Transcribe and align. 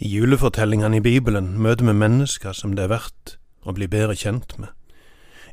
I 0.00 0.08
julefortellingene 0.08 0.96
i 0.96 1.02
Bibelen 1.04 1.58
møter 1.60 1.84
vi 1.84 1.92
mennesker 1.92 2.54
som 2.56 2.72
det 2.72 2.86
er 2.86 2.92
verdt 2.94 3.34
å 3.68 3.74
bli 3.76 3.84
bedre 3.84 4.14
kjent 4.16 4.54
med. 4.56 4.70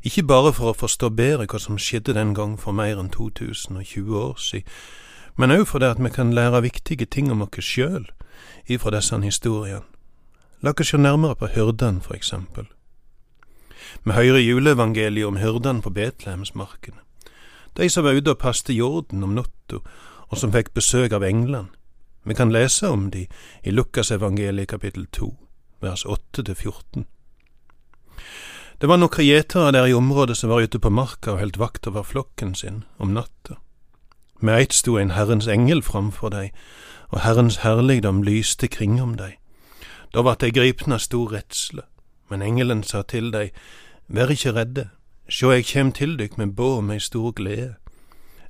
Ikke 0.00 0.24
bare 0.24 0.54
for 0.56 0.70
å 0.70 0.78
forstå 0.78 1.10
bedre 1.12 1.44
hva 1.44 1.60
som 1.60 1.76
skjedde 1.76 2.14
den 2.16 2.32
gang 2.32 2.54
for 2.56 2.72
mer 2.72 2.96
enn 2.96 3.10
2020 3.12 4.16
år 4.16 4.40
siden, 4.40 4.64
men 5.36 5.52
òg 5.52 5.66
fordi 5.68 5.90
at 5.92 6.00
vi 6.00 6.14
kan 6.14 6.32
lære 6.32 6.62
viktige 6.64 7.04
ting 7.04 7.28
om 7.30 7.44
oss 7.44 7.60
sjøl 7.60 8.08
ifra 8.66 8.94
disse 8.96 9.20
historiene. 9.20 9.84
La 10.64 10.72
oss 10.72 10.94
se 10.94 10.96
nærmere 10.96 11.36
på 11.36 11.52
hyrdene, 11.52 12.00
for 12.00 12.16
eksempel. 12.16 12.72
Vi 14.04 14.16
hører 14.16 14.40
juleevangeliet 14.40 15.28
om 15.28 15.36
hyrdene 15.36 15.84
på 15.84 15.92
Betlehemsmarkene. 15.92 17.04
De 17.76 17.88
som 17.92 18.04
var 18.04 18.16
ute 18.16 18.32
og 18.32 18.40
passet 18.40 18.72
jorden 18.72 19.22
om 19.22 19.36
natta, 19.36 19.84
og 20.28 20.40
som 20.40 20.56
fikk 20.56 20.72
besøk 20.72 21.12
av 21.12 21.22
englene. 21.22 21.68
Vi 22.28 22.34
kan 22.34 22.52
lese 22.52 22.88
om 22.88 23.10
de 23.10 23.26
i 23.62 23.70
Lukasevangeliet 23.70 24.68
kapittel 24.68 25.06
2, 25.06 25.36
vers 25.80 26.06
8–14. 26.06 27.04
Det 28.80 28.88
var 28.88 28.96
nokre 29.00 29.24
gjetere 29.24 29.72
der 29.72 29.86
i 29.88 29.94
området 29.96 30.36
som 30.36 30.50
var 30.50 30.60
ute 30.60 30.78
på 30.78 30.90
marka 30.90 31.32
og 31.32 31.38
heldt 31.40 31.56
vakt 31.58 31.86
over 31.88 32.04
flokken 32.04 32.52
sin 32.54 32.84
om 32.98 33.14
natta. 33.16 33.56
Med 34.40 34.58
eit 34.58 34.76
sto 34.76 34.98
en 34.98 35.14
Herrens 35.16 35.48
engel 35.48 35.80
framfor 35.82 36.28
dei, 36.28 36.50
og 37.08 37.24
Herrens 37.24 37.56
herligdom 37.64 38.20
lyste 38.22 38.68
kringom 38.68 39.16
dei. 39.16 39.38
Da 40.12 40.20
vart 40.20 40.44
dei 40.44 40.52
gripne 40.52 41.00
av 41.00 41.06
stor 41.08 41.32
redsle, 41.32 41.86
men 42.28 42.44
engelen 42.44 42.84
sa 42.84 43.02
til 43.02 43.32
dei, 43.32 43.48
Vær 44.08 44.28
ikkje 44.28 44.52
redde, 44.52 44.86
sjå 45.28 45.56
eg 45.56 45.64
kjem 45.64 45.96
til 45.96 46.16
dykk 46.20 46.36
med 46.36 46.52
båd 46.60 46.84
med 46.84 47.00
ei 47.00 47.08
stor 47.08 47.32
glede, 47.32 47.74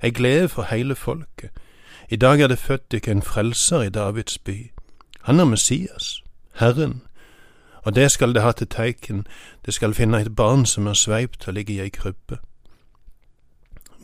ei 0.02 0.10
glede 0.10 0.48
for 0.50 0.66
heile 0.66 0.98
folket. 0.98 1.54
I 2.10 2.16
dag 2.16 2.40
er 2.40 2.46
det 2.46 2.58
født 2.58 2.92
dykk 2.92 3.08
en 3.08 3.22
frelser 3.22 3.82
i 3.82 3.88
Davids 3.88 4.38
by. 4.38 4.70
Han 5.22 5.40
er 5.40 5.44
Messias, 5.44 6.22
Herren, 6.54 7.02
og 7.82 7.94
det 7.94 8.10
skal 8.10 8.34
det 8.34 8.42
ha 8.42 8.52
til 8.52 8.66
teiken, 8.66 9.26
det 9.66 9.74
skal 9.74 9.94
finne 9.94 10.20
et 10.20 10.36
barn 10.36 10.66
som 10.66 10.86
er 10.86 10.92
sveipt 10.92 11.48
og 11.48 11.54
ligger 11.54 11.74
i 11.74 11.80
ei 11.84 11.88
krybbe. 11.92 12.38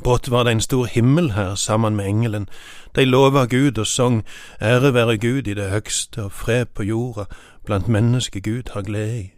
Brått 0.04 0.30
var 0.30 0.44
det 0.44 0.52
en 0.52 0.60
stor 0.60 0.84
himmel 0.84 1.32
her 1.32 1.54
sammen 1.54 1.96
med 1.96 2.06
engelen, 2.06 2.48
de 2.96 3.04
lova 3.04 3.44
Gud 3.44 3.78
og 3.78 3.86
sang 3.86 4.24
Ære 4.60 4.94
være 4.94 5.18
Gud 5.18 5.46
i 5.46 5.54
det 5.54 5.70
høgste 5.70 6.22
og 6.22 6.32
fred 6.32 6.66
på 6.66 6.82
jorda 6.82 7.24
blant 7.64 7.88
mennesker 7.88 8.40
Gud 8.40 8.72
har 8.74 8.82
glede 8.82 9.20
i. 9.20 9.32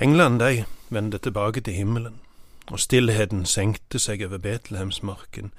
Englene 0.00 0.38
de 0.38 0.64
vendte 0.90 1.18
tilbake 1.18 1.60
til 1.60 1.74
himmelen, 1.74 2.20
og 2.70 2.80
stillheten 2.80 3.44
senkte 3.46 3.98
seg 3.98 4.22
over 4.26 4.38
Betlehemsmarken, 4.38 5.52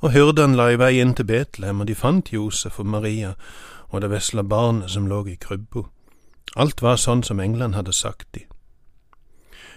og 0.00 0.12
hyrdene 0.12 0.56
la 0.56 0.70
i 0.72 0.78
vei 0.80 0.98
inn 1.00 1.14
til 1.14 1.28
Betlehem, 1.28 1.80
og 1.80 1.88
de 1.88 1.94
fant 1.94 2.32
Josef 2.32 2.80
og 2.80 2.86
Maria 2.86 3.34
og 3.88 4.02
det 4.02 4.10
vesle 4.10 4.44
barnet 4.44 4.90
som 4.90 5.06
lå 5.06 5.22
i 5.26 5.36
krybba. 5.40 5.86
Alt 6.56 6.82
var 6.82 6.98
sånn 7.00 7.22
som 7.22 7.40
englene 7.40 7.76
hadde 7.76 7.92
sagt 7.92 8.28
de. 8.34 8.44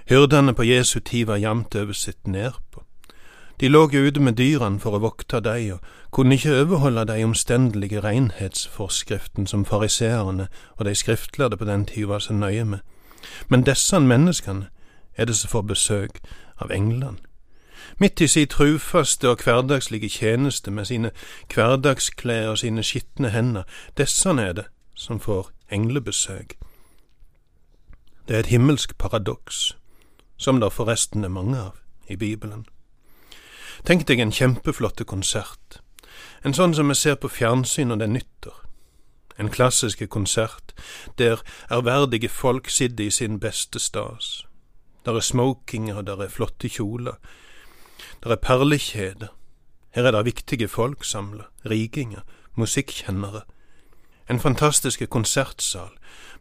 Hyrdene 0.10 0.54
på 0.54 0.64
Jesu 0.64 1.00
tid 1.00 1.28
var 1.28 1.38
jamt 1.38 1.76
over 1.76 1.94
sitt 1.94 2.28
nedpå. 2.28 2.84
De 3.60 3.68
lå 3.68 3.88
ute 3.90 4.20
med 4.22 4.38
dyrene 4.38 4.80
for 4.80 4.94
å 4.94 5.02
vokte 5.02 5.40
dem, 5.42 5.80
og 5.80 6.12
kunne 6.14 6.36
ikke 6.38 6.60
overholde 6.62 7.06
de 7.10 7.24
omstendelige 7.26 8.02
renhetsforskriftene 8.06 9.48
som 9.48 9.66
fariseerne 9.66 10.48
og 10.78 10.86
de 10.86 10.96
skriftlærde 10.96 11.58
på 11.58 11.66
den 11.66 11.86
tid 11.86 12.06
var 12.06 12.20
så 12.20 12.34
nøye 12.34 12.66
med. 12.66 12.80
Men 13.50 13.66
disse 13.66 14.00
menneskene 14.00 14.70
er 15.18 15.26
det 15.26 15.36
som 15.36 15.50
får 15.50 15.62
besøk 15.62 16.22
av 16.58 16.72
England. 16.72 17.18
Midt 17.98 18.22
i 18.22 18.28
sin 18.28 18.48
trufaste 18.48 19.30
og 19.30 19.44
hverdagslige 19.44 20.10
tjeneste 20.10 20.72
med 20.72 20.86
sine 20.86 21.12
hverdagsklær 21.54 22.50
og 22.50 22.58
sine 22.58 22.84
skitne 22.84 23.30
hender, 23.30 23.64
disse 23.98 24.30
er 24.30 24.54
det 24.54 24.66
som 24.96 25.20
får 25.20 25.52
englebesøk. 25.72 26.58
Det 28.28 28.36
er 28.36 28.40
et 28.40 28.46
himmelsk 28.46 28.98
paradoks, 28.98 29.78
som 30.38 30.60
det 30.60 30.74
forresten 30.74 31.24
er 31.24 31.30
mange 31.30 31.60
av 31.60 31.76
i 32.08 32.16
Bibelen. 32.16 32.66
Tenk 33.86 34.08
deg 34.08 34.20
en 34.20 34.32
kjempeflotte 34.32 35.06
konsert, 35.06 35.82
en 36.44 36.54
sånn 36.54 36.74
som 36.76 36.90
vi 36.90 36.96
ser 36.96 37.16
på 37.16 37.30
fjernsyn 37.32 37.88
når 37.88 38.02
det 38.02 38.08
er 38.08 38.16
nyttår. 38.16 38.58
En 39.38 39.50
klassisk 39.54 40.02
konsert 40.10 40.74
der 41.18 41.44
ærverdige 41.72 42.30
folk 42.30 42.70
sitter 42.70 43.04
i 43.04 43.12
sin 43.12 43.40
beste 43.40 43.80
stas. 43.80 44.48
Der 45.08 45.16
er 45.16 45.20
smokinger, 45.20 46.02
der 46.02 46.18
er 46.18 46.28
flotte 46.28 46.70
kjoler, 46.70 47.14
der 48.24 48.32
er 48.32 48.36
perlekjeder. 48.36 49.28
Her 49.90 50.04
er 50.04 50.12
det 50.12 50.26
viktige 50.26 50.68
folk 50.68 51.06
samla, 51.06 51.44
rikinger, 51.70 52.20
musikkjennere. 52.56 53.42
En 54.30 54.40
fantastisk 54.40 55.10
konsertsal 55.10 55.90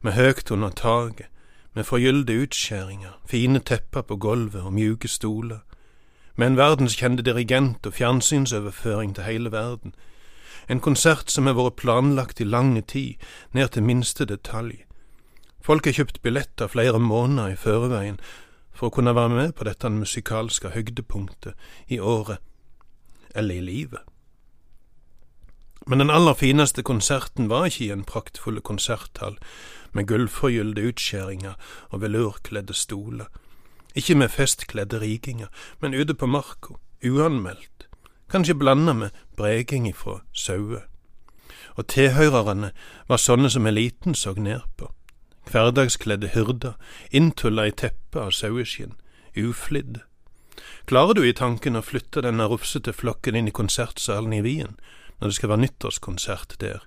med 0.00 0.12
høgt 0.12 0.50
under 0.50 0.70
taket, 0.70 1.26
med 1.74 1.84
forgylte 1.84 2.42
utskjæringer, 2.42 3.20
fine 3.26 3.58
tepper 3.58 4.02
på 4.02 4.16
gulvet 4.16 4.62
og 4.62 4.72
mjuke 4.72 5.08
stoler, 5.08 5.58
med 6.36 6.46
en 6.46 6.56
verdenskjente 6.56 7.22
dirigent 7.22 7.86
og 7.86 7.92
fjernsynsoverføring 7.92 9.14
til 9.14 9.24
hele 9.24 9.52
verden. 9.52 9.94
En 10.70 10.80
konsert 10.80 11.30
som 11.30 11.46
har 11.46 11.54
vært 11.54 11.76
planlagt 11.76 12.40
i 12.40 12.44
lange 12.44 12.82
tid, 12.82 13.14
ned 13.52 13.68
til 13.68 13.82
minste 13.82 14.24
detalj. 14.24 14.82
Folk 15.60 15.84
har 15.84 15.92
kjøpt 15.92 16.22
billetter 16.22 16.66
flere 16.66 16.98
måneder 16.98 17.48
i 17.48 17.56
føreveien 17.56 18.18
for 18.76 18.88
å 18.88 18.96
kunne 18.96 19.14
være 19.16 19.32
med 19.32 19.54
på 19.56 19.64
dette 19.64 19.88
musikalske 19.90 20.74
høydepunktet 20.74 21.56
i 21.88 21.98
året 21.98 22.38
eller 23.34 23.54
i 23.56 23.64
livet. 23.64 24.00
Men 25.86 26.02
den 26.02 26.10
aller 26.10 26.34
fineste 26.34 26.82
konserten 26.82 27.48
var 27.48 27.68
ikke 27.68 27.84
i 27.84 27.92
en 27.94 28.04
praktfull 28.04 28.60
konserthall 28.60 29.36
med 29.94 30.08
gullforgylte 30.10 30.82
utskjæringer 30.90 31.54
og 31.90 32.02
velurkledde 32.02 32.74
stoler, 32.74 33.30
ikke 33.94 34.16
med 34.18 34.28
festkledde 34.28 35.00
rikinger, 35.00 35.48
men 35.80 35.94
ute 35.94 36.14
på 36.14 36.26
marka, 36.26 36.74
uanmeldt, 37.04 37.86
kanskje 38.28 38.58
blanda 38.58 38.92
med 38.92 39.10
breging 39.36 39.88
ifra 39.88 40.20
sauer. 40.34 40.84
Og 41.76 41.86
tilhørerne 41.86 42.72
var 43.08 43.22
sånne 43.22 43.50
som 43.52 43.66
eliten 43.66 44.14
så 44.14 44.34
ned 44.34 44.64
på 44.76 44.90
hverdagskledde 45.50 46.32
hyrder, 46.34 46.74
inntulla 47.10 47.66
i 47.66 47.72
teppet 47.72 48.20
av 48.20 48.34
saueskinn, 48.34 48.96
uflidd. 49.36 50.00
Klarer 50.86 51.18
du 51.18 51.24
i 51.26 51.34
tanken 51.34 51.78
å 51.78 51.84
flytte 51.84 52.22
denne 52.22 52.46
rufsete 52.50 52.92
flokken 52.94 53.36
inn 53.38 53.50
i 53.50 53.54
konsertsalen 53.54 54.34
i 54.36 54.42
Wien 54.44 54.76
når 55.16 55.30
det 55.30 55.36
skal 55.38 55.48
være 55.48 55.62
nyttårskonsert 55.64 56.58
der, 56.60 56.82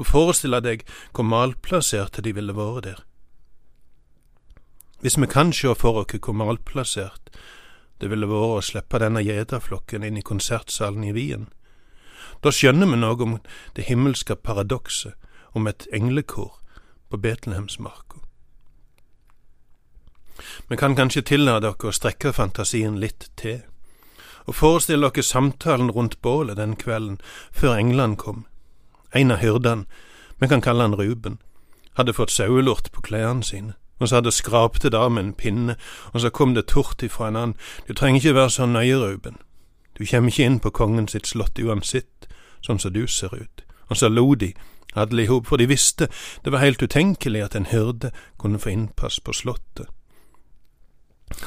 og 0.00 0.08
forestille 0.08 0.62
deg 0.64 0.86
hvor 1.12 1.26
malplasserte 1.28 2.24
de 2.24 2.32
ville 2.36 2.56
vært 2.56 2.86
der? 2.88 3.02
Hvis 5.04 5.18
vi 5.20 5.28
kan 5.28 5.52
sjå 5.52 5.74
for 5.76 6.00
oss 6.00 6.16
hvor 6.16 6.36
malplassert 6.36 7.30
det 8.00 8.08
ville 8.10 8.28
vært 8.28 8.56
å 8.56 8.64
slippe 8.64 9.00
denne 9.00 9.22
gjeterflokken 9.24 10.04
inn 10.08 10.16
i 10.16 10.24
konsertsalen 10.24 11.04
i 11.04 11.12
Wien, 11.16 11.50
da 12.42 12.52
skjønner 12.52 12.88
vi 12.88 13.00
noe 13.00 13.22
om 13.24 13.36
det 13.76 13.86
himmelske 13.88 14.36
paradokset 14.36 15.14
om 15.56 15.68
et 15.68 15.86
englekor 15.92 16.56
på 17.10 17.16
Betlehemsmarka. 17.16 18.18
Vi 20.68 20.76
kan 20.76 20.96
kanskje 20.96 21.22
tillate 21.22 21.64
dere 21.64 21.88
å 21.90 21.94
strekke 21.94 22.32
fantasien 22.32 22.98
litt 23.00 23.30
til, 23.40 23.62
og 24.46 24.54
forestille 24.54 25.08
dere 25.08 25.24
samtalen 25.24 25.90
rundt 25.90 26.20
bålet 26.22 26.58
den 26.58 26.76
kvelden 26.76 27.18
før 27.52 27.78
englene 27.78 28.16
kom. 28.16 28.44
En 29.14 29.30
av 29.30 29.40
hyrdene, 29.40 29.86
vi 30.38 30.48
kan 30.48 30.60
kalle 30.60 30.82
han 30.82 30.98
Ruben, 30.98 31.38
hadde 31.96 32.12
fått 32.12 32.30
sauelort 32.30 32.92
på 32.92 33.02
klærne 33.02 33.44
sine, 33.44 33.74
og 33.98 34.08
så 34.08 34.18
hadde 34.18 34.34
skrapte 34.34 34.90
det 34.90 34.98
av 34.98 35.12
med 35.12 35.24
en 35.24 35.34
pinne, 35.34 35.76
og 36.12 36.20
så 36.20 36.30
kom 36.30 36.54
det 36.54 36.68
tort 36.68 37.02
ifra 37.02 37.28
en 37.28 37.36
annen, 37.36 37.56
du 37.88 37.94
trenger 37.94 38.20
ikke 38.20 38.34
være 38.36 38.50
så 38.50 38.66
nøye, 38.66 38.98
Ruben, 39.00 39.38
du 39.98 40.04
kommer 40.04 40.28
ikke 40.28 40.44
inn 40.44 40.60
på 40.60 40.70
kongen 40.70 41.08
sitt 41.08 41.26
slott 41.26 41.58
uansett, 41.58 42.28
sånn 42.60 42.78
som 42.78 42.92
du 42.92 43.06
ser 43.06 43.32
ut. 43.32 43.62
Og 43.88 43.96
så 43.96 44.10
lo 44.10 44.34
de 44.34 44.52
alle 44.96 45.24
i 45.24 45.30
hop, 45.30 45.46
for 45.46 45.60
de 45.60 45.68
visste 45.68 46.08
det 46.44 46.52
var 46.52 46.64
helt 46.64 46.82
utenkelig 46.82 47.44
at 47.44 47.56
en 47.56 47.68
hyrde 47.70 48.10
kunne 48.38 48.58
få 48.58 48.72
innpass 48.72 49.20
på 49.20 49.34
slottet. 49.36 49.90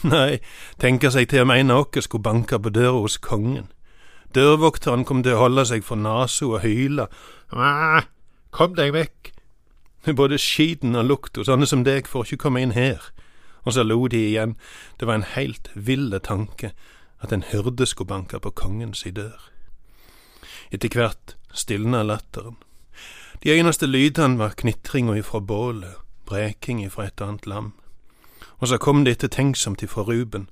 Nei, 0.03 0.39
tenker 0.79 1.11
seg 1.13 1.29
til 1.31 1.45
om 1.45 1.53
en 1.53 1.71
av 1.71 1.87
oss 1.87 2.07
skulle 2.07 2.25
banke 2.25 2.59
på 2.59 2.71
døra 2.75 2.99
hos 2.99 3.17
kongen. 3.23 3.69
Dørvokteren 4.35 5.05
kom 5.07 5.23
til 5.25 5.37
å 5.37 5.43
holde 5.45 5.65
seg 5.65 5.85
for 5.85 5.97
nesa 5.97 6.45
og 6.45 6.61
hyle. 6.65 7.07
Kom 8.53 8.75
deg 8.77 8.93
vekk! 8.93 9.31
Både 10.15 10.39
skiten 10.41 10.95
og 10.97 11.05
lukta, 11.05 11.43
sånne 11.45 11.67
som 11.69 11.83
deg 11.85 12.07
får 12.07 12.27
ikke 12.27 12.43
komme 12.45 12.61
inn 12.63 12.75
her. 12.75 13.01
Og 13.65 13.75
så 13.75 13.83
lo 13.83 14.07
de 14.07 14.21
igjen, 14.29 14.55
det 14.99 15.07
var 15.09 15.19
en 15.19 15.27
heilt 15.35 15.69
ville 15.75 16.19
tanke 16.23 16.71
at 17.19 17.33
en 17.35 17.43
hyrde 17.51 17.85
skulle 17.85 18.07
banke 18.07 18.39
på 18.39 18.53
kongens 18.55 19.03
dør. 19.03 19.49
Etter 20.71 20.93
hvert 20.93 21.35
stilna 21.53 22.03
latteren. 22.05 22.57
De 23.43 23.53
eneste 23.55 23.87
lydene 23.87 24.35
var 24.37 24.57
knitringa 24.59 25.13
ifra 25.15 25.39
bålet, 25.39 25.95
breking 26.27 26.81
ifra 26.83 27.05
et 27.07 27.21
annet 27.21 27.45
lam. 27.47 27.71
Og 28.59 28.67
så 28.67 28.77
kom 28.77 29.05
det 29.05 29.11
ettertenksomt 29.15 29.83
ifra 29.83 30.03
Ruben, 30.03 30.49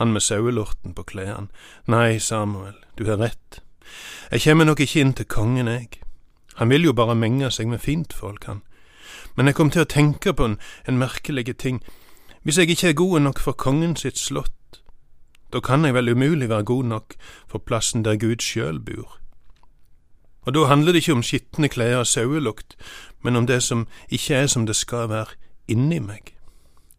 han 0.00 0.12
med 0.12 0.24
sauelorten 0.24 0.94
på 0.94 1.02
klærne. 1.02 1.50
Nei, 1.86 2.18
Samuel, 2.18 2.78
du 2.98 3.04
har 3.04 3.20
rett. 3.20 3.60
Jeg 4.32 4.40
kjem 4.40 4.64
nok 4.64 4.80
ikke 4.80 5.00
inn 5.00 5.12
til 5.12 5.28
kongen, 5.28 5.68
jeg. 5.68 6.00
Han 6.56 6.70
vil 6.72 6.88
jo 6.88 6.96
bare 6.96 7.14
menge 7.14 7.50
seg 7.52 7.68
med 7.68 7.84
fintfolk, 7.84 8.48
han. 8.48 8.62
Men 9.36 9.46
jeg 9.46 9.58
kom 9.60 9.70
til 9.70 9.84
å 9.84 9.92
tenke 9.92 10.32
på 10.32 10.48
en, 10.48 10.56
en 10.88 10.98
merkelig 10.98 11.58
ting. 11.60 11.82
Hvis 12.42 12.56
jeg 12.56 12.72
ikke 12.72 12.88
er 12.88 12.96
god 12.96 13.20
nok 13.20 13.38
for 13.38 13.52
kongen 13.52 13.96
sitt 14.00 14.18
slott, 14.18 14.80
da 15.52 15.60
kan 15.60 15.84
jeg 15.84 15.92
vel 15.94 16.14
umulig 16.14 16.48
være 16.48 16.64
god 16.64 16.84
nok 16.84 17.14
for 17.48 17.58
plassen 17.58 18.04
der 18.04 18.16
Gud 18.16 18.40
sjøl 18.40 18.80
bor. 18.80 19.19
Og 20.50 20.54
da 20.54 20.64
handler 20.64 20.92
det 20.92 20.98
ikke 21.04 21.12
om 21.12 21.22
skitne 21.22 21.68
klær 21.68 22.00
og 22.00 22.06
sauelukt, 22.06 22.76
men 23.22 23.36
om 23.36 23.46
det 23.46 23.62
som 23.62 23.86
ikke 24.08 24.34
er 24.34 24.46
som 24.46 24.64
det 24.66 24.74
skal 24.76 25.06
være 25.08 25.36
inni 25.68 26.00
meg. 26.02 26.32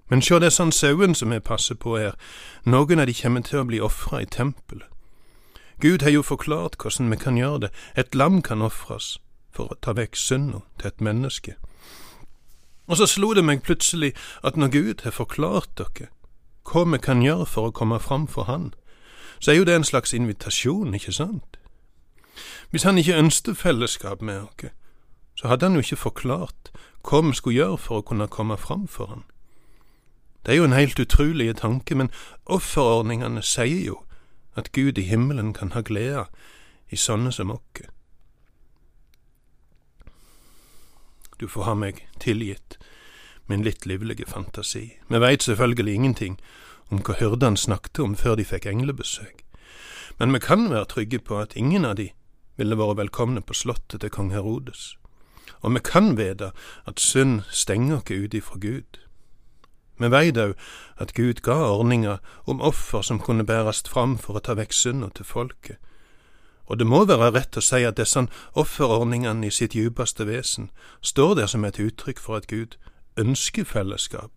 Men 0.08 0.24
sjå 0.24 0.40
det 0.40 0.54
sånn 0.56 0.72
sauen 0.72 1.12
som 1.20 1.36
vi 1.36 1.40
passer 1.44 1.76
på 1.76 1.98
her, 2.00 2.16
noen 2.64 3.04
av 3.04 3.12
de 3.12 3.18
kommer 3.20 3.44
til 3.44 3.60
å 3.60 3.66
bli 3.68 3.84
ofra 3.84 4.22
i 4.24 4.30
tempelet. 4.38 4.88
Gud 5.84 6.08
har 6.08 6.16
jo 6.16 6.24
forklart 6.24 6.80
hvordan 6.80 7.12
vi 7.12 7.20
kan 7.20 7.36
gjøre 7.36 7.60
det, 7.66 7.74
et 8.00 8.16
lam 8.16 8.40
kan 8.42 8.64
ofres 8.64 9.18
for 9.52 9.68
å 9.68 9.80
ta 9.84 10.00
vekk 10.00 10.16
synda 10.16 10.64
til 10.80 10.88
et 10.88 11.04
menneske. 11.04 11.60
Og 12.88 13.04
så 13.04 13.04
slo 13.04 13.34
det 13.36 13.44
meg 13.44 13.68
plutselig 13.68 14.14
at 14.48 14.56
når 14.56 14.72
Gud 14.72 15.04
har 15.04 15.12
forklart 15.12 15.76
dere 15.76 16.08
hva 16.64 16.88
vi 16.88 17.04
kan 17.04 17.20
gjøre 17.20 17.52
for 17.52 17.68
å 17.68 17.76
komme 17.76 18.00
fram 18.00 18.32
for 18.32 18.48
Han, 18.48 18.72
så 19.44 19.52
er 19.52 19.60
jo 19.60 19.68
det 19.68 19.76
en 19.76 19.92
slags 19.92 20.14
invitasjon, 20.16 20.96
ikke 20.96 21.12
sant? 21.12 21.60
Hvis 22.70 22.84
Han 22.84 22.98
ikke 22.98 23.18
ønsket 23.18 23.58
fellesskap 23.58 24.22
med 24.22 24.42
oss, 24.42 24.72
så 25.36 25.48
hadde 25.48 25.66
Han 25.66 25.74
jo 25.74 25.80
ikke 25.86 25.96
forklart 25.96 26.72
hva 27.04 27.22
vi 27.26 27.34
skulle 27.34 27.56
gjøre 27.56 27.78
for 27.78 28.02
å 28.02 28.06
kunne 28.06 28.28
komme 28.28 28.58
fram 28.58 28.88
for 28.88 29.06
Han. 29.08 29.24
Det 30.46 30.54
er 30.54 30.58
jo 30.58 30.64
en 30.70 30.74
helt 30.74 31.00
utrolig 31.00 31.56
tanke, 31.58 31.96
men 31.96 32.10
offerordningene 32.46 33.42
sier 33.46 33.86
jo 33.86 34.00
at 34.56 34.72
Gud 34.72 34.98
i 34.98 35.06
himmelen 35.06 35.54
kan 35.54 35.72
ha 35.72 35.82
glede 35.82 36.26
i 36.90 36.98
sånne 36.98 37.32
som 37.32 37.52
oss. 37.52 37.86
Du 41.40 41.48
får 41.48 41.64
ha 41.64 41.74
meg 41.74 42.04
tilgitt 42.22 42.78
min 43.50 43.64
litt 43.66 43.86
livlige 43.86 44.26
fantasi. 44.30 44.98
Vi 45.08 45.20
veit 45.20 45.44
selvfølgelig 45.44 45.94
ingenting 45.94 46.40
om 46.90 47.02
hva 47.02 47.16
hyrdene 47.18 47.58
snakket 47.58 48.00
om 48.00 48.16
før 48.16 48.38
de 48.38 48.46
fikk 48.46 48.68
englebesøk, 48.70 49.42
men 50.20 50.34
vi 50.34 50.42
kan 50.44 50.70
være 50.70 50.86
trygge 50.86 51.20
på 51.20 51.40
at 51.42 51.56
ingen 51.56 51.86
av 51.86 51.98
de 51.98 52.12
ville 52.62 52.78
vært 52.78 53.00
velkomne 53.02 53.42
på 53.42 53.58
slottet 53.58 54.04
til 54.04 54.14
kong 54.14 54.32
Herodes, 54.32 54.96
og 55.62 55.74
vi 55.76 55.82
kan 55.86 56.14
vite 56.18 56.52
at 56.88 57.02
synd 57.02 57.42
stenger 57.50 58.00
oss 58.00 58.12
ute 58.12 58.38
ifra 58.38 58.60
Gud. 58.62 59.00
Vi 60.02 60.10
veit 60.10 60.38
òg 60.38 60.54
at 61.02 61.14
Gud 61.18 61.42
ga 61.46 61.58
ordninga 61.68 62.20
om 62.50 62.62
offer 62.62 63.02
som 63.06 63.20
kunne 63.20 63.46
bærast 63.46 63.90
fram 63.90 64.18
for 64.18 64.38
å 64.38 64.44
ta 64.46 64.56
vekk 64.58 64.74
synda 64.74 65.10
til 65.14 65.26
folket, 65.26 65.78
og 66.72 66.80
det 66.80 66.88
må 66.88 67.04
være 67.06 67.34
rett 67.36 67.58
å 67.58 67.62
si 67.66 67.82
at 67.84 67.98
disse 68.00 68.22
offerordningene 68.56 69.50
i 69.50 69.52
sitt 69.52 69.76
djupeste 69.76 70.26
vesen 70.30 70.70
står 71.02 71.36
der 71.42 71.50
som 71.52 71.66
et 71.68 71.82
uttrykk 71.82 72.22
for 72.22 72.40
at 72.40 72.48
Gud 72.48 72.78
ønsker 73.20 73.68
fellesskap 73.68 74.32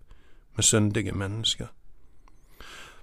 med 0.56 0.66
syndige 0.66 1.14
mennesker. 1.14 1.70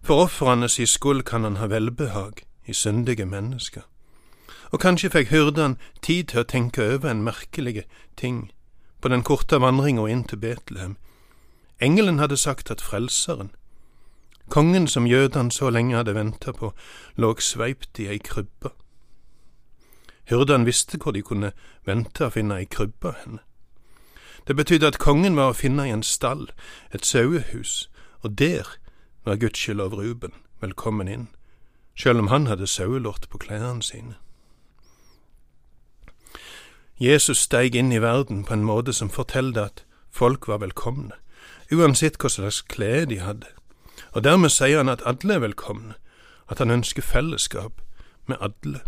For 0.03 0.25
ofrene 0.25 0.67
si 0.69 0.85
skyld 0.89 1.23
kan 1.29 1.45
han 1.47 1.61
ha 1.61 1.69
velbehag 1.71 2.41
i 2.67 2.73
syndige 2.73 3.25
mennesker. 3.25 3.85
Og 4.71 4.79
kanskje 4.79 5.11
fikk 5.11 5.31
hyrdene 5.31 5.75
tid 6.01 6.31
til 6.31 6.41
å 6.41 6.47
tenke 6.47 6.83
over 6.93 7.11
en 7.11 7.23
merkelig 7.23 7.83
ting 8.15 8.51
på 9.01 9.09
den 9.11 9.23
korte 9.23 9.59
vandringa 9.59 10.05
inn 10.07 10.23
til 10.23 10.39
Betlehem. 10.39 10.95
Engelen 11.81 12.19
hadde 12.19 12.37
sagt 12.37 12.71
at 12.71 12.81
Frelseren, 12.81 13.51
kongen 14.49 14.87
som 14.87 15.07
jødene 15.07 15.51
så 15.51 15.69
lenge 15.69 15.95
hadde 15.95 16.15
venta 16.15 16.53
på, 16.53 16.73
lå 17.15 17.33
sveipt 17.39 17.99
i 17.99 18.07
ei 18.07 18.19
krybbe. 18.19 18.71
Hyrdene 20.29 20.65
visste 20.65 20.99
hvor 21.01 21.11
de 21.11 21.23
kunne 21.25 21.51
vente 21.85 22.27
å 22.27 22.31
finne 22.31 22.61
ei 22.61 22.69
krybbe 22.69 23.15
henne. 23.23 23.41
Det 24.47 24.55
betydde 24.55 24.87
at 24.93 25.01
kongen 25.01 25.35
var 25.35 25.51
å 25.51 25.57
finne 25.57 25.87
i 25.87 25.93
en 25.93 26.03
stall, 26.03 26.47
et 26.93 27.05
sauehus, 27.05 27.89
og 28.21 28.37
der 28.39 28.77
var 29.25 29.41
gudskjelov 29.41 29.93
Ruben 29.97 30.33
velkommen 30.61 31.07
inn, 31.07 31.27
sjøl 31.97 32.21
om 32.21 32.29
han 32.29 32.47
hadde 32.47 32.69
sauelort 32.69 33.27
på 33.29 33.41
klærne 33.41 33.83
sine. 33.85 34.15
Jesus 37.01 37.37
steig 37.37 37.75
inn 37.75 37.89
i 37.91 38.01
verden 38.01 38.43
på 38.45 38.53
en 38.53 38.63
måte 38.63 38.93
som 38.93 39.09
fortalte 39.09 39.61
at 39.63 39.79
folk 40.13 40.45
var 40.47 40.59
velkomne, 40.61 41.15
uansett 41.73 42.19
hva 42.21 42.29
slags 42.29 42.59
klær 42.61 43.07
de 43.09 43.17
hadde, 43.17 43.47
og 44.13 44.21
dermed 44.27 44.53
sier 44.53 44.77
han 44.77 44.91
at 44.91 45.01
alle 45.09 45.39
er 45.39 45.41
velkomne, 45.41 45.95
at 46.45 46.61
han 46.61 46.69
ønsker 46.69 47.01
fellesskap 47.01 47.81
med 48.29 48.37
alle. 48.37 48.83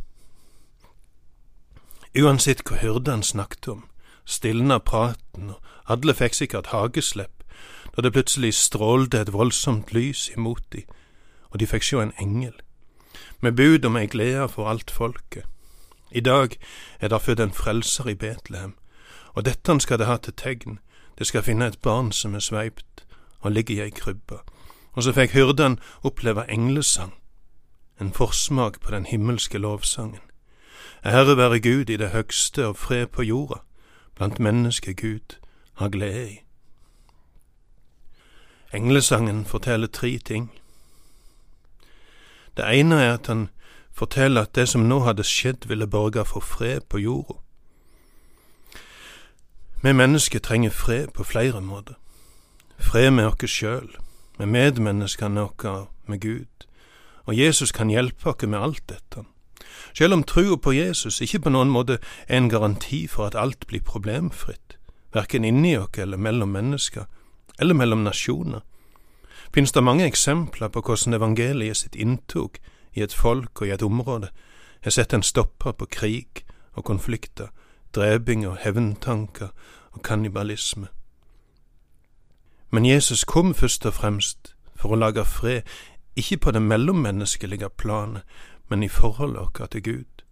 Uansett 2.13 2.61
hva 2.69 2.77
hyrdene 2.83 3.25
snakket 3.25 3.71
om, 3.73 3.81
stilna 4.29 4.77
praten, 4.77 5.55
og 5.55 5.89
alle 5.89 6.13
fikk 6.13 6.37
sikkert 6.37 6.69
hageslepp 6.69 7.41
da 7.95 8.05
det 8.05 8.13
plutselig 8.13 8.53
strålte 8.57 9.19
et 9.21 9.33
voldsomt 9.33 9.89
lys 9.93 10.27
imot 10.37 10.61
de, 10.73 10.85
og 11.49 11.59
de 11.61 11.69
fikk 11.69 11.85
sjå 11.85 12.01
en 12.01 12.13
engel, 12.21 12.53
med 13.41 13.57
bud 13.57 13.85
om 13.89 13.97
ei 13.97 14.05
glede 14.05 14.45
for 14.53 14.69
alt 14.69 14.93
folket. 14.93 15.49
I 16.13 16.19
dag 16.19 16.57
er 16.99 17.07
der 17.07 17.19
født 17.19 17.39
en 17.39 17.53
frelser 17.53 18.07
i 18.07 18.15
Betlehem, 18.15 18.75
og 19.33 19.45
dette 19.45 19.79
skal 19.79 19.99
det 19.99 20.07
ha 20.07 20.17
til 20.17 20.33
tegn, 20.33 20.79
det 21.17 21.27
skal 21.27 21.43
finne 21.43 21.67
et 21.67 21.81
barn 21.81 22.11
som 22.11 22.35
er 22.35 22.39
sveipt 22.39 23.05
og 23.39 23.51
ligger 23.51 23.75
i 23.75 23.85
ei 23.87 23.89
krybbe. 23.89 24.39
Og 24.93 25.03
så 25.03 25.13
fikk 25.13 25.33
hyrden 25.33 25.79
oppleve 26.03 26.45
englesang, 26.51 27.13
en 28.01 28.13
forsmak 28.13 28.79
på 28.81 28.91
den 28.91 29.05
himmelske 29.05 29.57
lovsangen. 29.57 30.21
Ære 31.05 31.37
være 31.37 31.59
Gud 31.59 31.89
i 31.89 31.97
det 31.97 32.09
høgste 32.09 32.67
og 32.67 32.77
fred 32.77 33.07
på 33.07 33.21
jorda, 33.21 33.59
blant 34.15 34.39
mennesker 34.39 34.93
Gud 34.93 35.39
har 35.73 35.89
glede 35.89 36.31
i. 36.31 36.39
Englesangen 38.73 39.45
forteller 39.45 39.87
tre 39.87 40.17
ting. 40.17 40.51
Det 42.57 42.65
ene 42.79 42.95
er 42.95 43.13
at 43.13 43.27
han 43.27 43.49
forteller 43.93 44.41
at 44.41 44.55
det 44.55 44.67
som 44.69 44.87
nå 44.89 44.99
hadde 44.99 45.23
skjedd, 45.23 45.67
ville 45.67 45.87
borge 45.87 46.25
for 46.25 46.39
fred 46.39 46.81
på 46.89 46.97
jorda. 46.97 47.37
Vi 49.83 49.93
mennesker 49.93 50.39
trenger 50.39 50.69
fred 50.69 51.07
på 51.13 51.23
flere 51.23 51.61
måter. 51.61 51.93
Fred 52.79 53.11
med 53.11 53.25
oss 53.25 53.51
sjøl, 53.51 53.89
med 54.39 54.47
medmenneskene 54.47 55.41
våre, 55.41 55.87
med 56.07 56.19
Gud. 56.19 56.67
Og 57.25 57.37
Jesus 57.37 57.71
kan 57.71 57.89
hjelpe 57.89 58.29
oss 58.29 58.47
med 58.47 58.59
alt 58.59 58.83
dette. 58.89 59.25
Selv 59.93 60.13
om 60.13 60.23
trua 60.23 60.57
på 60.57 60.71
Jesus 60.71 61.21
ikke 61.21 61.39
på 61.39 61.49
noen 61.49 61.69
måte 61.69 61.99
er 62.27 62.37
en 62.37 62.49
garanti 62.49 63.07
for 63.07 63.27
at 63.27 63.35
alt 63.35 63.67
blir 63.67 63.83
problemfritt, 63.83 64.77
verken 65.13 65.45
inni 65.45 65.77
oss 65.77 65.97
eller 65.97 66.17
mellom 66.17 66.49
mennesker, 66.49 67.05
eller 67.59 67.73
mellom 67.73 68.03
nasjoner, 68.03 68.61
finnes 69.53 69.71
det 69.71 69.83
mange 69.83 70.05
eksempler 70.05 70.67
på 70.67 70.81
hvordan 70.81 71.13
evangeliet 71.13 71.77
sitt 71.77 71.95
inntog 71.95 72.57
i 72.93 73.01
et 73.01 73.13
folk 73.13 73.61
og 73.61 73.67
i 73.67 73.71
et 73.71 73.83
område 73.83 74.29
har 74.83 74.91
sett 74.91 75.13
en 75.13 75.23
stopper 75.23 75.71
på 75.71 75.85
krig 75.85 76.45
og 76.73 76.83
konflikter, 76.83 77.47
dreping 77.95 78.47
og 78.47 78.57
hevntanker 78.57 79.49
og 79.91 80.03
kannibalisme. 80.03 80.87
Men 82.71 82.85
Jesus 82.85 83.23
kom 83.23 83.53
først 83.53 83.85
og 83.85 83.93
fremst 83.93 84.55
for 84.75 84.93
å 84.93 84.99
lage 84.99 85.25
fred, 85.25 85.61
ikke 86.15 86.37
på 86.37 86.51
det 86.51 86.61
mellommenneskelige 86.61 87.69
planet, 87.69 88.23
men 88.69 88.83
i 88.83 88.89
forholdet 88.89 89.41
vårt 89.41 89.71
til 89.71 89.83
Gud. 89.83 90.23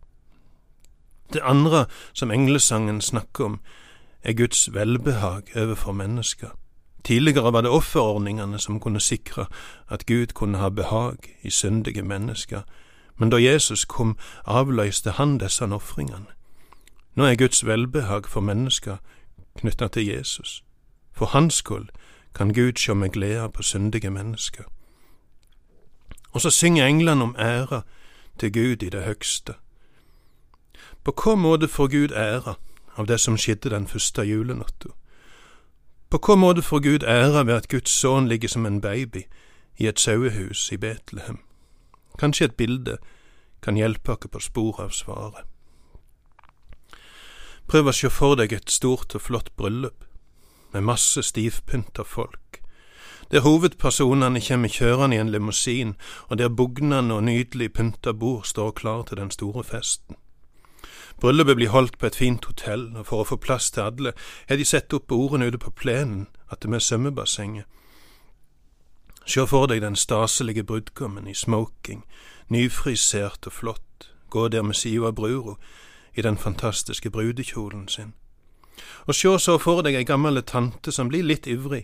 Det 1.34 1.41
andre 1.44 1.86
som 2.13 2.32
englesangen 2.32 3.01
snakker 3.01 3.46
om, 3.46 3.60
er 4.24 4.34
Guds 4.34 4.74
velbehag 4.74 5.41
overfor 5.56 5.91
mennesker. 5.91 6.50
Tidligere 7.03 7.53
var 7.53 7.62
det 7.62 7.72
offerordningene 7.72 8.60
som 8.60 8.79
kunne 8.79 9.00
sikre 9.00 9.46
at 9.89 10.05
Gud 10.05 10.27
kunne 10.34 10.58
ha 10.58 10.70
behag 10.70 11.17
i 11.41 11.50
syndige 11.50 12.01
mennesker, 12.01 12.62
men 13.17 13.29
da 13.29 13.38
Jesus 13.38 13.86
kom, 13.86 14.17
avløste 14.46 15.12
han 15.12 15.38
disse 15.38 15.65
ofringene. 15.65 16.25
Nå 17.15 17.25
er 17.25 17.36
Guds 17.36 17.65
velbehag 17.65 18.27
for 18.27 18.41
mennesker 18.41 18.98
knytta 19.58 19.88
til 19.88 20.05
Jesus. 20.05 20.63
For 21.12 21.25
hans 21.25 21.53
skyld 21.53 21.89
kan 22.36 22.53
Gud 22.53 22.77
sjå 22.77 22.93
med 22.93 23.10
glede 23.10 23.50
på 23.50 23.63
syndige 23.63 24.10
mennesker. 24.10 24.63
Og 26.31 26.41
så 26.41 26.50
synger 26.50 26.86
englene 26.86 27.24
om 27.24 27.36
ære 27.39 27.81
til 28.39 28.53
Gud 28.53 28.84
i 28.84 28.89
det 28.89 29.03
høgste. 29.03 29.53
På 31.03 31.12
hva 31.12 31.36
måte 31.36 31.67
får 31.67 31.88
Gud 31.88 32.12
ære 32.12 32.55
av 32.98 33.08
det 33.08 33.20
som 33.20 33.38
skjedde 33.38 33.70
den 33.70 33.88
første 33.88 34.22
julenatta? 34.22 34.93
På 36.12 36.20
hva 36.20 36.36
måte 36.36 36.62
får 36.62 36.80
Gud 36.84 37.03
ære 37.08 37.46
ved 37.48 37.56
at 37.56 37.70
Guds 37.72 37.91
sønn 37.96 38.27
ligger 38.27 38.50
som 38.51 38.65
en 38.65 38.82
baby 38.82 39.24
i 39.80 39.88
et 39.88 40.00
sauehus 40.00 40.68
i 40.72 40.77
Betlehem? 40.77 41.38
Kanskje 42.20 42.50
et 42.50 42.58
bilde 42.60 42.98
kan 43.63 43.77
hjelpe 43.80 44.18
oss 44.18 44.27
på 44.27 44.41
sporet 44.44 44.84
av 44.84 44.91
svaret. 44.91 45.46
Prøv 47.72 47.88
å 47.88 47.94
se 47.96 48.10
for 48.12 48.36
deg 48.36 48.51
et 48.51 48.74
stort 48.74 49.15
og 49.15 49.24
flott 49.24 49.53
bryllup, 49.56 50.03
med 50.74 50.84
masse 50.84 51.24
stivpynta 51.24 52.03
folk, 52.03 52.60
der 53.32 53.46
hovedpersonene 53.46 54.41
kommer 54.44 54.68
kjørende 54.68 55.15
i 55.15 55.20
en 55.24 55.32
limousin, 55.32 55.96
og 56.27 56.38
der 56.38 56.51
bugnende 56.51 57.15
og 57.15 57.24
nydelig 57.24 57.72
pynta 57.74 58.12
bord 58.12 58.44
står 58.44 58.75
klar 58.75 59.08
til 59.08 59.18
den 59.24 59.32
store 59.32 59.63
festen. 59.63 60.20
Bryllupet 61.22 61.56
blir 61.56 61.70
holdt 61.70 62.00
på 62.01 62.08
et 62.10 62.16
fint 62.18 62.46
hotell, 62.50 62.88
og 62.98 63.06
for 63.06 63.22
å 63.22 63.28
få 63.30 63.38
plass 63.38 63.70
til 63.70 63.86
alle 63.86 64.13
har 64.50 64.58
de 64.58 64.66
sett 64.66 64.94
opp 64.98 65.13
ordene 65.13 65.51
ute 65.51 65.60
på 65.62 65.74
plenen 65.78 66.24
at 66.50 66.63
det 66.63 66.72
med 66.74 66.82
svømmebassenget. 66.82 67.68
Sjå 69.30 69.46
for 69.46 69.70
deg 69.70 69.84
den 69.84 69.96
staselige 69.96 70.63
brudgommen 70.66 71.28
i 71.30 71.36
smoking, 71.38 72.01
nyfrisert 72.50 73.46
og 73.46 73.54
flott, 73.54 74.08
gå 74.34 74.48
der 74.50 74.66
med 74.66 74.80
sida 74.80 75.12
av 75.12 75.13
brura 75.20 75.54
i 76.18 76.25
den 76.25 76.40
fantastiske 76.42 77.12
brudekjolen 77.13 77.86
sin. 77.88 78.16
Og 79.06 79.13
sjå 79.13 79.36
så 79.38 79.60
for 79.62 79.86
deg 79.86 80.00
ei 80.00 80.08
gammel 80.10 80.42
tante 80.42 80.90
som 80.92 81.12
blir 81.12 81.28
litt 81.28 81.46
ivrig 81.46 81.84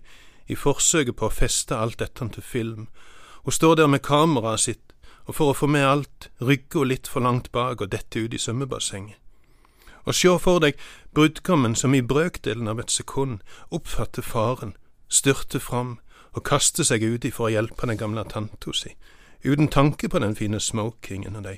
i 0.49 0.57
forsøket 0.57 1.19
på 1.19 1.29
å 1.29 1.37
feste 1.43 1.77
alt 1.77 1.99
dette 2.01 2.25
til 2.33 2.43
film. 2.43 2.89
Hun 3.45 3.53
står 3.53 3.77
der 3.83 3.93
med 3.93 4.01
kameraet 4.01 4.65
sitt, 4.65 4.93
og 5.29 5.37
for 5.37 5.53
å 5.53 5.59
få 5.61 5.69
med 5.69 5.85
alt, 5.85 6.29
rygger 6.41 6.81
hun 6.81 6.89
litt 6.89 7.07
for 7.07 7.21
langt 7.21 7.51
bak 7.51 7.85
og 7.85 7.93
detter 7.93 8.25
ut 8.25 8.33
i 8.33 8.41
svømmebassenget. 8.41 9.26
Og 10.07 10.15
sjå 10.15 10.37
for 10.39 10.63
deg 10.63 10.77
brudgommen 11.13 11.75
som 11.75 11.93
i 11.93 12.01
brøkdelen 12.01 12.69
av 12.71 12.79
et 12.79 12.91
sekund 12.91 13.41
oppfatter 13.75 14.23
faren, 14.23 14.75
styrter 15.11 15.59
fram 15.59 15.97
og 16.31 16.45
kaster 16.47 16.87
seg 16.87 17.03
uti 17.03 17.31
for 17.31 17.47
å 17.47 17.53
hjelpe 17.55 17.89
den 17.89 17.99
gamle 17.99 18.23
tanta 18.31 18.71
si, 18.73 18.93
uten 19.43 19.67
tanke 19.67 20.07
på 20.07 20.21
den 20.23 20.35
fine 20.35 20.59
smokingen 20.63 21.35
og 21.35 21.43
de 21.43 21.57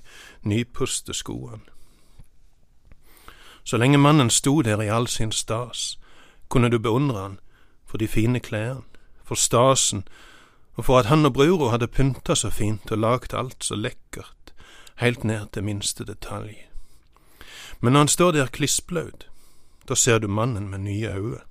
nypuste 0.49 1.13
skoene. 1.13 1.61
Så 3.63 3.77
lenge 3.77 3.99
mannen 4.01 4.31
sto 4.33 4.61
der 4.65 4.81
i 4.81 4.89
all 4.89 5.07
sin 5.07 5.31
stas, 5.31 5.99
kunne 6.49 6.71
du 6.73 6.79
beundre 6.79 7.21
han 7.21 7.37
for 7.85 8.01
de 8.01 8.07
fine 8.07 8.39
klærne, 8.39 8.85
for 9.23 9.37
stasen 9.37 10.07
og 10.73 10.85
for 10.85 10.97
at 10.97 11.05
han 11.11 11.25
og 11.27 11.35
brura 11.35 11.69
hadde 11.75 11.91
pynta 11.91 12.33
så 12.35 12.49
fint 12.49 12.89
og 12.91 12.97
lagt 13.03 13.33
alt 13.33 13.61
så 13.61 13.75
lekkert, 13.75 14.55
heilt 14.97 15.23
ned 15.23 15.51
til 15.53 15.67
minste 15.67 16.05
detalj. 16.07 16.68
Men 17.79 17.93
når 17.93 17.99
han 17.99 18.07
står 18.07 18.31
der 18.31 18.47
klissblaut, 18.47 19.27
da 19.87 19.95
ser 19.95 20.19
du 20.19 20.27
mannen 20.27 20.69
med 20.69 20.79
nye 20.79 21.13
øyne, 21.15 21.41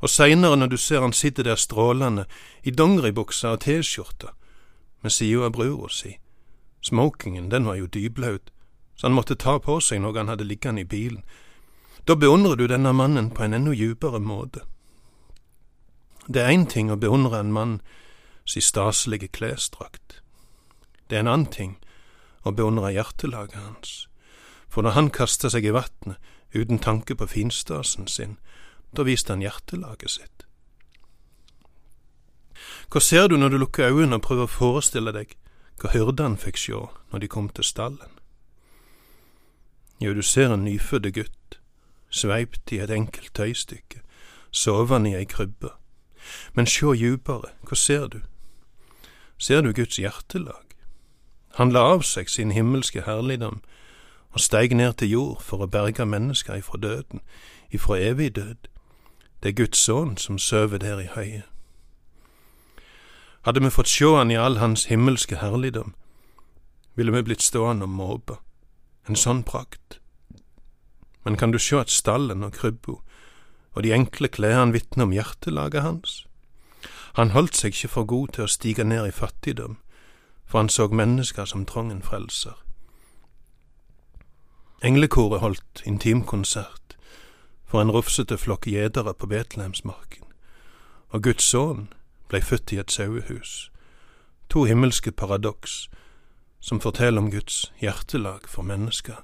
og 0.00 0.10
seinere 0.10 0.56
når 0.56 0.66
du 0.66 0.76
ser 0.76 1.00
han 1.00 1.12
sitte 1.12 1.42
der 1.42 1.56
strålende 1.56 2.24
i 2.62 2.70
dongeribuksa 2.70 3.48
og 3.56 3.60
T-skjorta, 3.60 4.32
med 5.02 5.10
sida 5.10 5.46
av 5.48 5.52
brura 5.52 5.88
si, 5.90 6.16
smokingen 6.80 7.50
den 7.50 7.66
var 7.66 7.80
jo 7.80 7.86
dyblaut, 7.86 8.52
så 8.94 9.06
han 9.06 9.16
måtte 9.16 9.34
ta 9.34 9.58
på 9.58 9.80
seg 9.80 10.02
noe 10.02 10.16
han 10.18 10.30
hadde 10.30 10.46
liggende 10.46 10.84
i 10.84 10.88
bilen, 10.88 11.24
da 12.06 12.14
beundrer 12.14 12.56
du 12.56 12.66
denne 12.66 12.92
mannen 12.92 13.30
på 13.30 13.42
en 13.42 13.54
enda 13.54 13.74
djupere 13.74 14.20
måte. 14.20 14.60
Det 16.26 16.42
er 16.42 16.50
én 16.50 16.66
ting 16.66 16.90
å 16.90 16.98
beundre 16.98 17.40
en 17.40 17.52
mann 17.52 17.80
si 18.46 18.60
staselige 18.60 19.28
klesdrakt, 19.28 20.20
det 21.08 21.18
er 21.18 21.26
en 21.26 21.34
annen 21.34 21.50
ting 21.50 21.76
å 22.46 22.54
beundre 22.54 22.94
hjertelaget 22.94 23.58
hans 23.58 24.11
for 24.72 24.82
når 24.82 24.96
han 24.96 25.10
kasta 25.12 25.50
seg 25.52 25.66
i 25.68 25.74
vatnet 25.76 26.16
uten 26.56 26.78
tanke 26.80 27.16
på 27.16 27.28
finstasen 27.28 28.08
sin, 28.08 28.38
da 28.96 29.04
viste 29.04 29.32
han 29.32 29.44
hjertelaget 29.44 30.14
sitt. 30.16 30.46
Hva 32.88 33.00
ser 33.00 33.28
du 33.28 33.36
når 33.36 33.52
du 33.52 33.58
lukker 33.60 33.92
øynene 33.92 34.16
og 34.16 34.24
prøver 34.24 34.48
å 34.48 34.52
forestille 34.52 35.12
deg 35.12 35.36
hva 35.80 35.92
hyrdene 35.92 36.40
fikk 36.40 36.60
sjå 36.60 36.80
når 37.12 37.24
de 37.24 37.28
kom 37.28 37.50
til 37.52 37.68
stallen? 37.68 38.16
Jo, 40.00 40.14
du 40.16 40.22
ser 40.24 40.52
en 40.52 40.64
nyfødt 40.64 41.12
gutt, 41.14 41.58
sveipt 42.10 42.72
i 42.72 42.80
et 42.82 42.90
enkelt 42.90 43.32
tøystykke, 43.36 44.00
sovende 44.50 45.12
i 45.12 45.16
ei 45.20 45.28
krybbe. 45.28 45.72
Men 46.56 46.68
sjå 46.68 46.94
djupere, 46.96 47.52
hva 47.68 47.76
ser 47.76 48.08
du? 48.08 48.20
Ser 49.38 49.62
du 49.62 49.72
Guds 49.72 49.98
hjertelag? 50.00 50.76
Han 51.60 51.72
la 51.72 51.84
av 51.94 52.04
seg 52.08 52.30
sin 52.32 52.52
himmelske 52.56 53.04
herligdom 53.04 53.60
og 54.32 54.40
steig 54.40 54.74
ned 54.74 54.92
til 54.92 55.10
jord 55.10 55.42
for 55.42 55.62
å 55.62 55.70
berge 55.70 56.06
mennesker 56.06 56.56
ifra 56.60 56.80
døden, 56.80 57.20
ifra 57.70 57.98
evig 58.00 58.34
død. 58.36 58.68
Det 59.42 59.48
er 59.48 59.58
Guds 59.58 59.78
sønn 59.78 60.16
som 60.16 60.38
søver 60.38 60.78
der 60.78 61.00
i 61.00 61.10
høyet. 61.14 61.48
Hadde 63.42 63.60
vi 63.60 63.72
fått 63.74 63.90
sjå 63.90 64.16
han 64.16 64.30
i 64.30 64.38
all 64.38 64.60
hans 64.62 64.84
himmelske 64.86 65.40
herligdom, 65.40 65.94
ville 66.94 67.12
vi 67.12 67.22
blitt 67.26 67.42
stående 67.42 67.88
og 67.88 67.96
måpe. 67.96 68.36
En 69.08 69.18
sånn 69.18 69.42
prakt. 69.42 69.98
Men 71.24 71.36
kan 71.36 71.50
du 71.50 71.58
sjå 71.58 71.80
at 71.82 71.90
stallen 71.90 72.44
og 72.46 72.54
krybba 72.54 73.00
og 73.72 73.82
de 73.82 73.94
enkle 73.96 74.28
klærne 74.28 74.76
vitner 74.76 75.08
om 75.08 75.14
hjertelaget 75.16 75.82
hans? 75.82 76.26
Han 77.18 77.32
holdt 77.34 77.56
seg 77.56 77.74
ikke 77.74 77.90
for 77.92 78.08
god 78.08 78.36
til 78.36 78.44
å 78.46 78.52
stige 78.52 78.84
ned 78.84 79.08
i 79.08 79.14
fattigdom, 79.16 79.78
for 80.46 80.62
han 80.62 80.70
så 80.72 80.86
mennesker 80.88 81.44
som 81.44 81.66
trong 81.66 81.90
en 81.90 82.02
frelser. 82.02 82.54
Englekoret 84.84 85.40
holdt 85.40 85.82
intimkonsert 85.86 86.96
for 87.64 87.82
en 87.82 87.90
rufsete 87.90 88.34
flokk 88.38 88.66
gjedere 88.66 89.14
på 89.14 89.28
Betlehemsmarken, 89.30 90.24
og 91.14 91.22
Guds 91.22 91.46
sønn 91.46 91.84
blei 92.26 92.40
født 92.42 92.72
i 92.74 92.80
et 92.82 92.90
sauehus, 92.90 93.70
to 94.50 94.64
himmelske 94.66 95.12
paradoks 95.12 95.86
som 96.58 96.80
forteller 96.82 97.22
om 97.22 97.30
Guds 97.30 97.72
hjertelag 97.78 98.48
for 98.48 98.66
mennesker. 98.66 99.22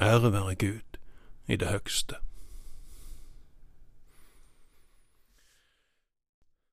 Ære 0.00 0.32
være 0.32 0.54
Gud 0.54 0.98
i 1.46 1.56
det 1.56 1.68
høgste. 1.68 2.22